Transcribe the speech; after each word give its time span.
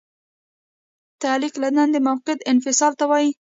تعلیق 1.21 1.53
له 1.63 1.69
دندې 1.77 1.99
موقت 2.07 2.39
انفصال 2.51 2.93
ته 2.99 3.05
وایي. 3.11 3.31